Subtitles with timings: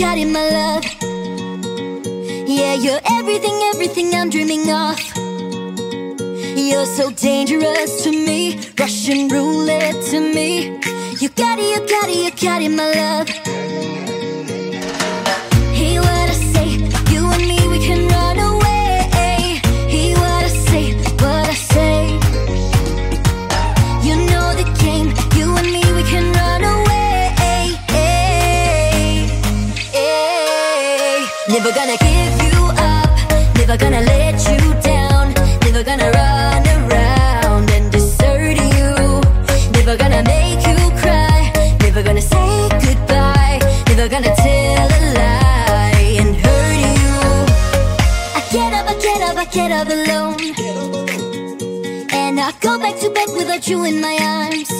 [0.00, 0.84] got it, my love.
[2.48, 4.98] Yeah, you're everything, everything I'm dreaming of.
[6.56, 10.78] You're so dangerous to me, Russian roulette to me.
[11.20, 13.59] You got it, you got it, you got it, my love.
[31.70, 37.92] Never gonna give you up, never gonna let you down, never gonna run around and
[37.92, 39.20] desert you.
[39.74, 46.34] Never gonna make you cry, never gonna say goodbye, never gonna tell a lie and
[46.34, 47.14] hurt you.
[48.34, 50.40] I get up, I get up, I get up alone.
[52.12, 54.72] And I go back to bed without you in my arms.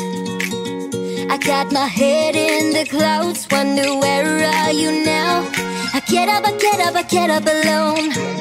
[1.30, 5.69] I got my head in the clouds, wonder where are you now?
[5.92, 8.39] I get up, I get up, I get up alone.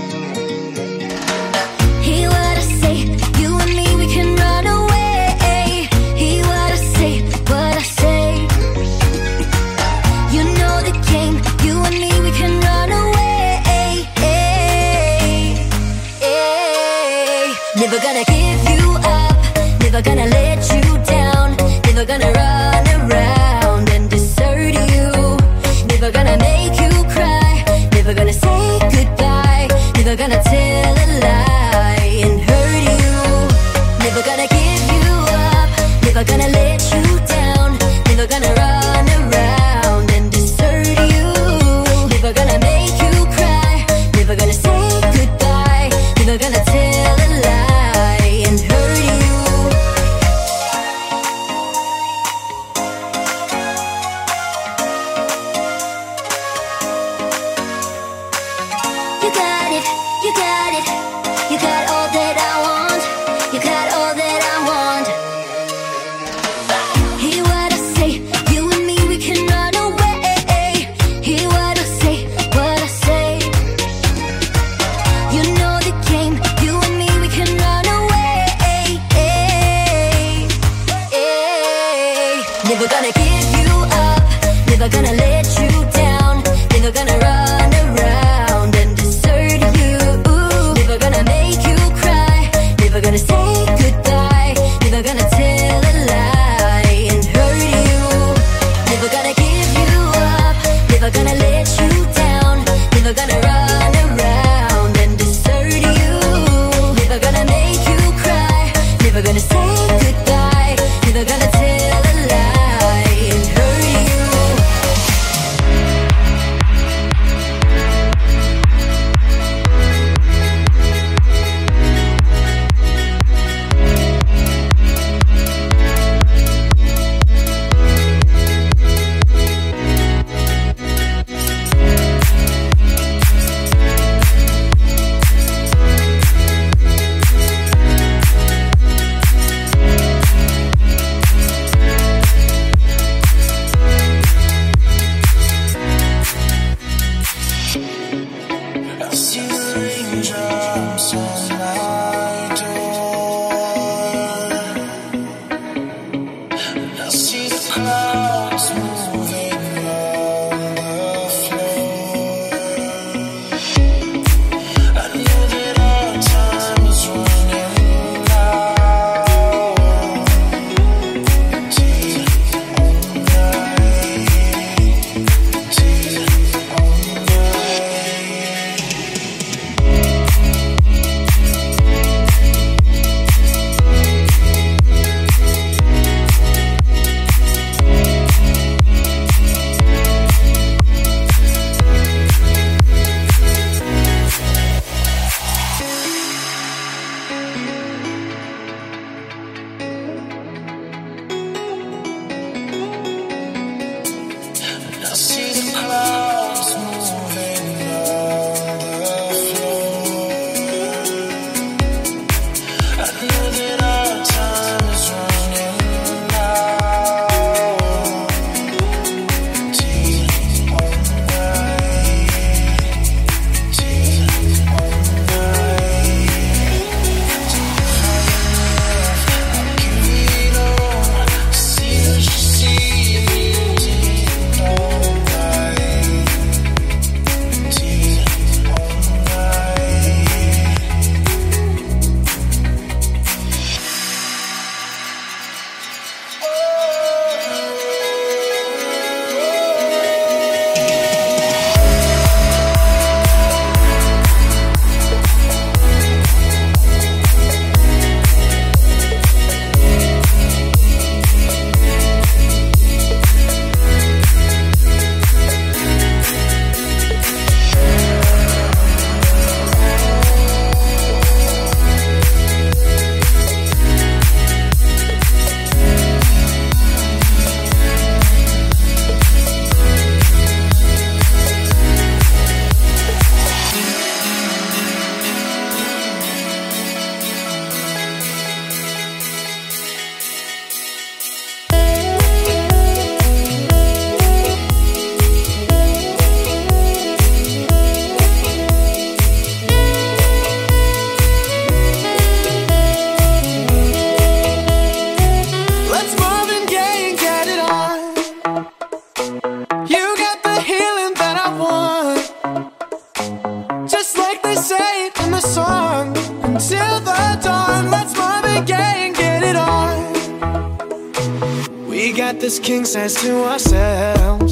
[322.60, 324.49] king says to ourselves.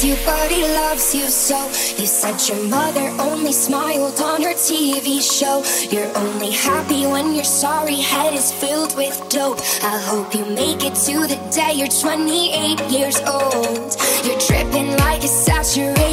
[0.00, 1.66] loves you, but loves you so.
[2.00, 5.62] You said your mother only smiled on her TV show.
[5.90, 9.60] You're only happy when your sorry head is filled with dope.
[9.82, 13.96] I hope you make it to the day you're 28 years old.
[14.24, 16.09] You're dripping like a saturated.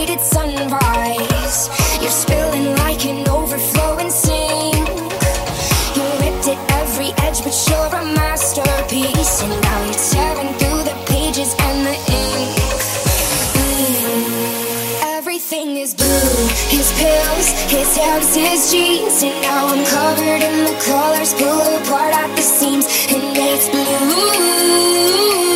[16.88, 22.13] his pills, his hounds, his jeans, And now I'm covered in the colors, blue apart
[22.13, 25.47] at the seams, and it's blue.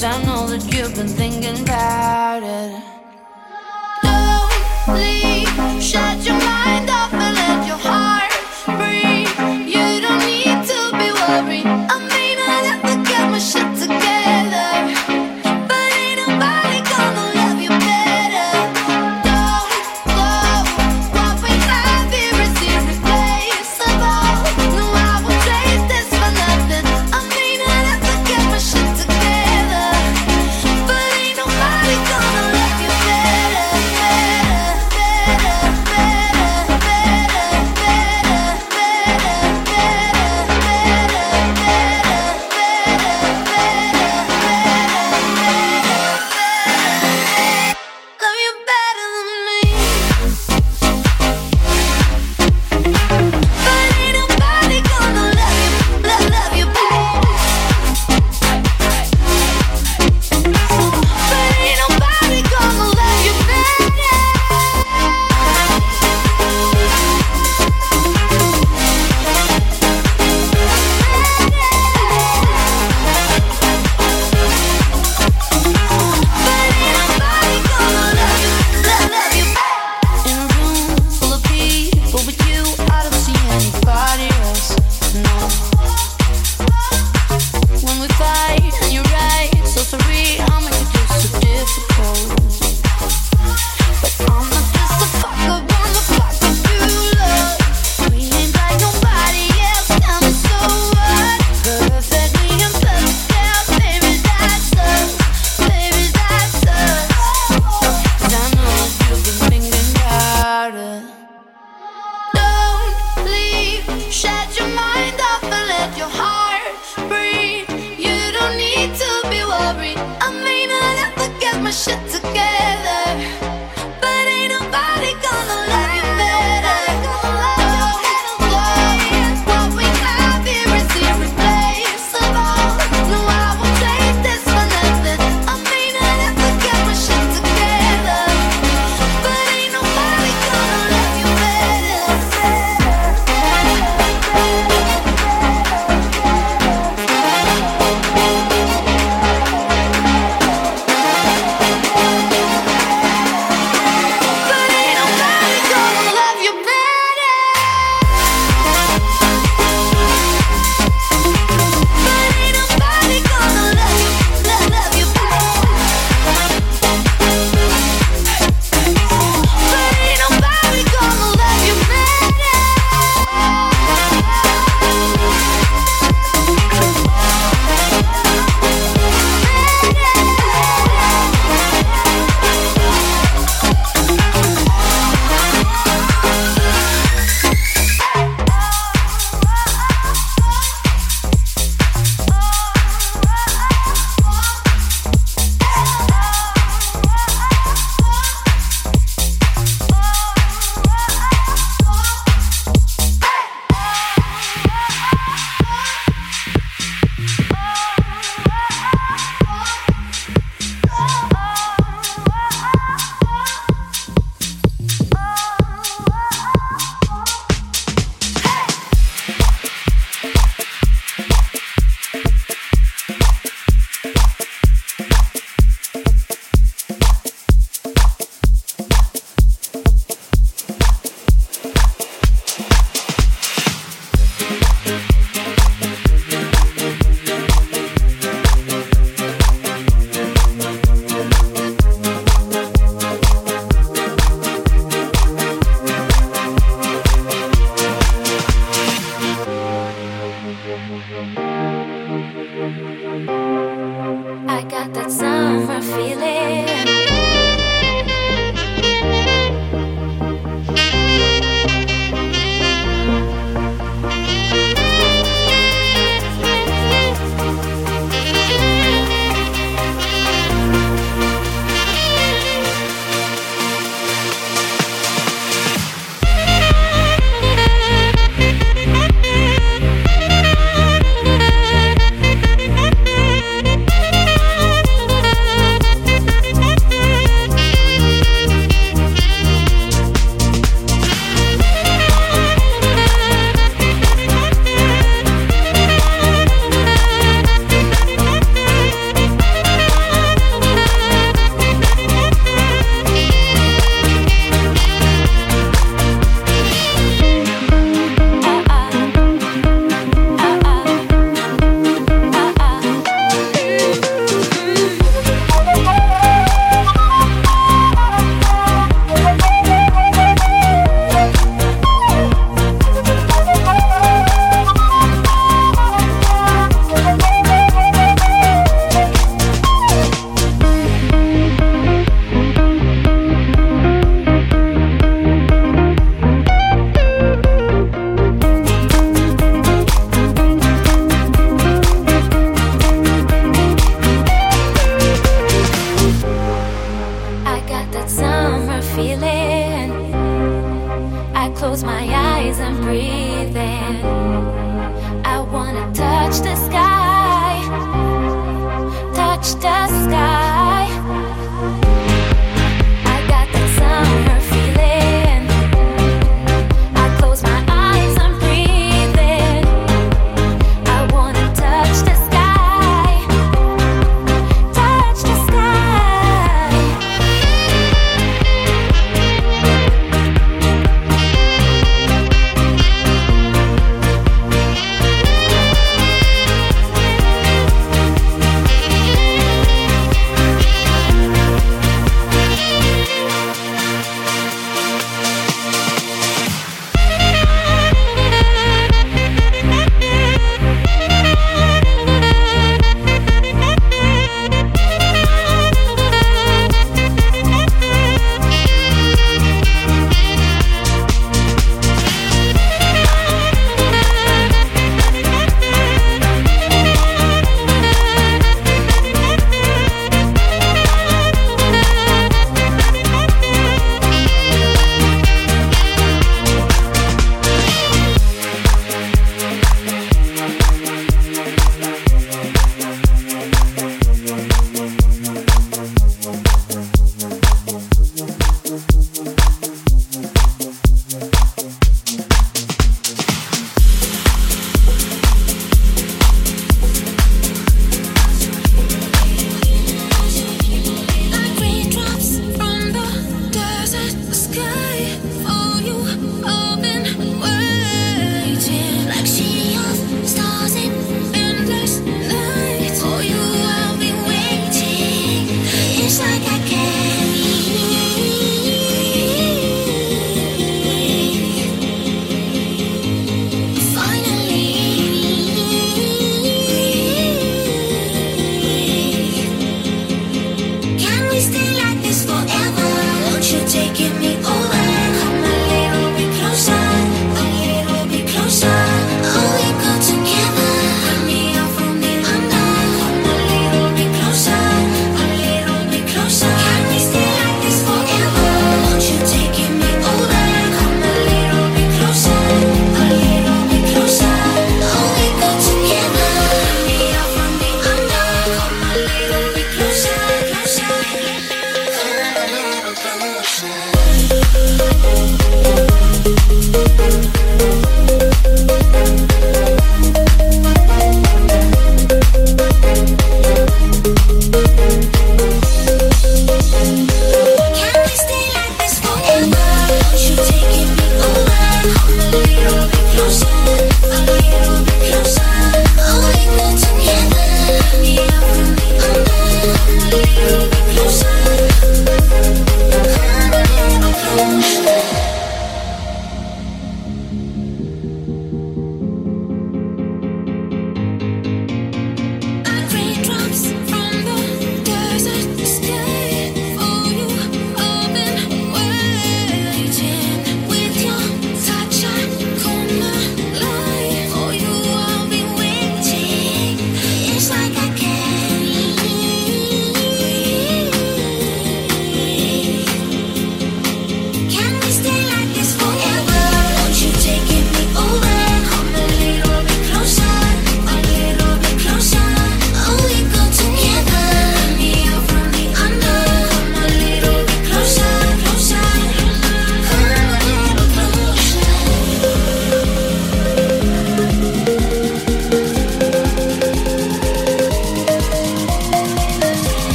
[0.00, 2.99] Cause I know that you've been thinking about it.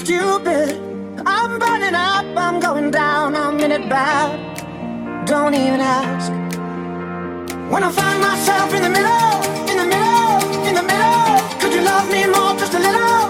[0.00, 0.80] Stupid.
[1.26, 5.26] I'm burning up, I'm going down, I'm in it bad.
[5.26, 6.32] Don't even ask.
[7.70, 9.36] When I find myself in the middle,
[9.70, 13.29] in the middle, in the middle, could you love me more just a little?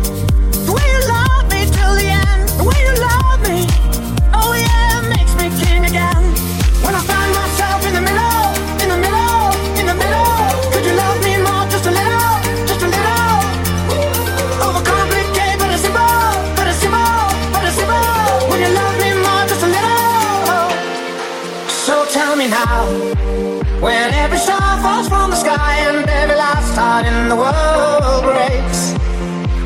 [26.91, 28.81] on and the world breaks.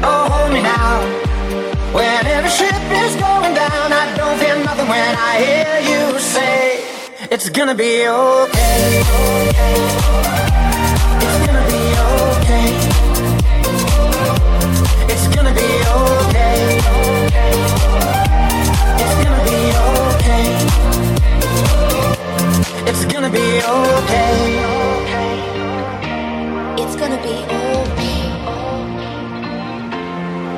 [0.08, 0.96] Oh, hold me now.
[1.98, 6.84] When every ship is going down, I don't feel nothing when I hear you say,
[7.34, 9.02] It's gonna be okay.
[11.26, 11.84] It's gonna be
[12.14, 12.70] okay.
[15.14, 16.60] It's gonna be okay.
[16.62, 17.66] It's gonna be okay.
[19.02, 19.60] It's gonna be
[19.90, 20.46] okay.
[22.90, 24.85] It's gonna be okay
[27.08, 28.14] gonna be old me.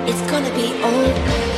[0.10, 1.57] It's gonna be old me.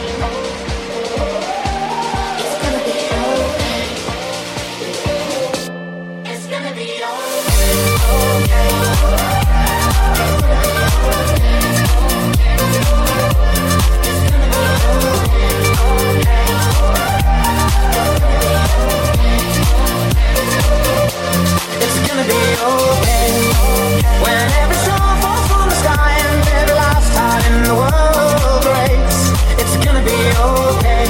[24.24, 27.16] when every star falls from the sky and every last
[27.48, 29.20] in the world breaks.
[29.62, 31.08] It's gonna be okay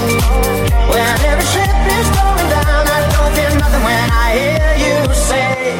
[0.91, 2.83] when every ship is going down.
[2.87, 5.73] I don't feel nothing when I hear you say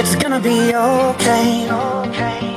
[0.00, 1.68] it's gonna be okay.
[1.70, 2.49] okay.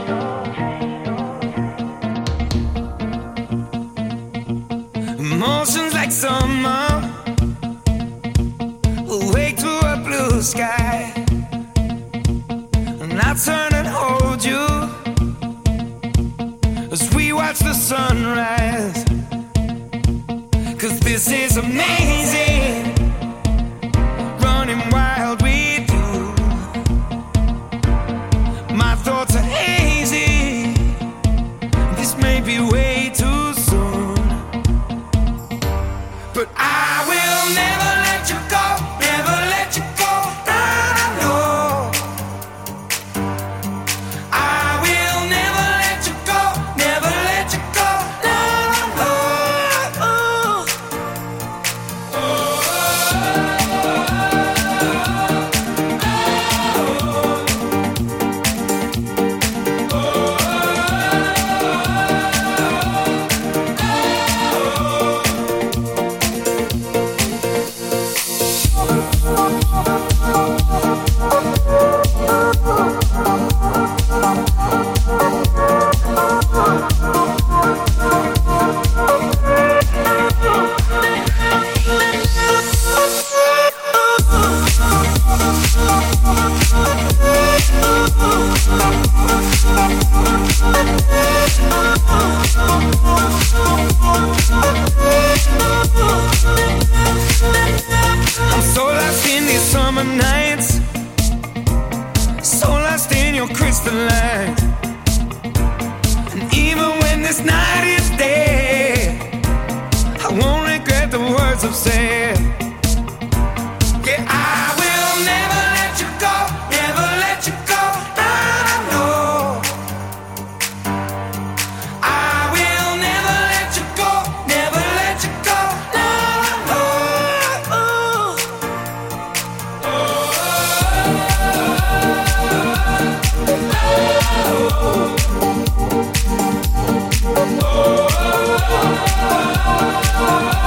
[140.23, 140.63] Bye.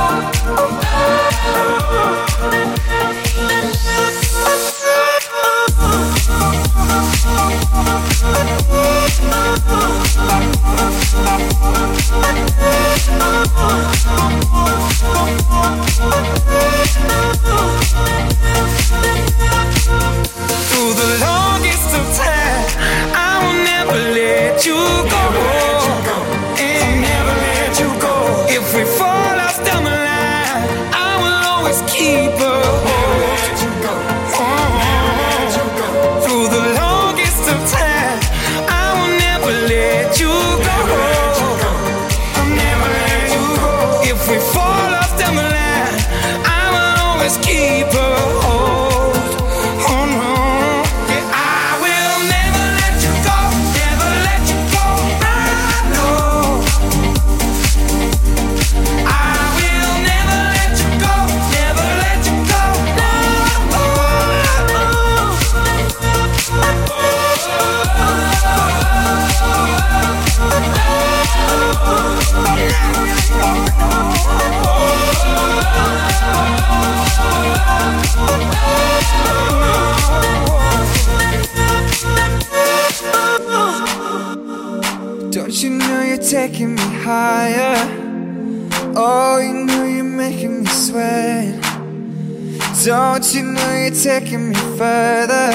[93.87, 95.53] you're taking me further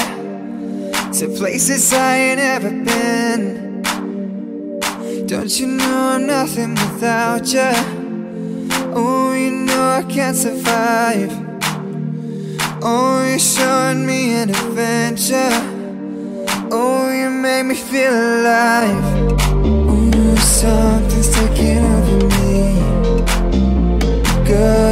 [1.12, 3.82] To places I ain't ever been.
[5.28, 7.74] Don't you know I'm nothing without you
[8.94, 11.32] Oh, you know I can't survive.
[12.82, 15.52] Oh, you're showing me an adventure.
[16.72, 19.04] Oh, you make me feel alive.
[19.64, 22.56] Oh, something's taking over me.
[24.46, 24.92] Girl,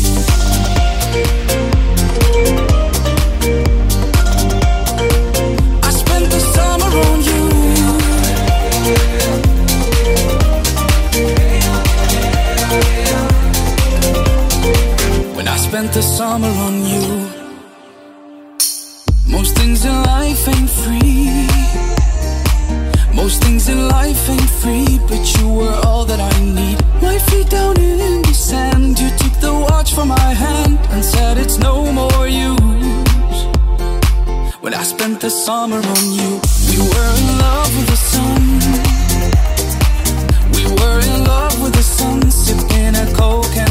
[16.31, 17.05] summer on you.
[19.35, 21.27] Most things in life ain't free.
[23.21, 26.77] Most things in life ain't free, but you were all that I need.
[27.01, 31.37] My feet down in the sand, you took the watch from my hand and said
[31.37, 33.39] it's no more use.
[34.63, 36.31] When I spent the summer on you,
[36.69, 38.43] we were in love with the sun.
[40.55, 43.70] We were in love with the sun, sipping a coke and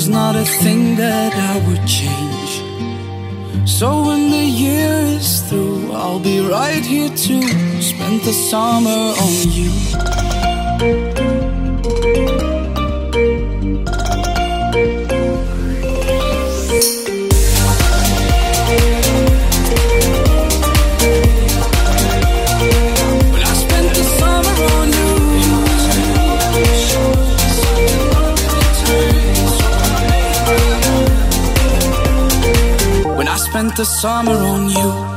[0.00, 3.68] There's not a thing that I would change.
[3.68, 7.42] So when the year is through, I'll be right here to
[7.82, 11.29] spend the summer on you.
[33.76, 35.09] the summer on you.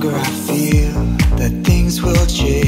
[0.00, 0.92] Longer I feel
[1.38, 2.67] that things will change.